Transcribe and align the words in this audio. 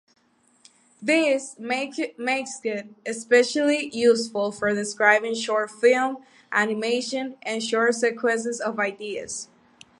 This 0.99 1.55
makes 1.59 1.99
it 1.99 2.95
especially 3.05 3.91
useful 3.95 4.51
for 4.51 4.73
describing 4.73 5.35
short 5.35 5.69
film, 5.69 6.25
animation 6.51 7.37
and 7.43 7.61
short 7.61 7.93
sequence 7.93 8.59
ideas. 8.63 9.47